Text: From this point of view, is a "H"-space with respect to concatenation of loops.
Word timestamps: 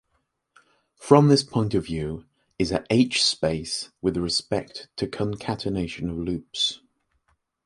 From 0.95 1.27
this 1.27 1.43
point 1.43 1.75
of 1.75 1.85
view, 1.85 2.25
is 2.57 2.71
a 2.71 2.83
"H"-space 2.91 3.91
with 4.01 4.17
respect 4.17 4.87
to 4.95 5.05
concatenation 5.05 6.09
of 6.09 6.17
loops. 6.17 6.81